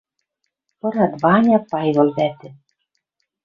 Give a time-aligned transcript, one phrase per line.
[0.79, 2.49] Пырат Ваня, Пайвыл вӓтӹ...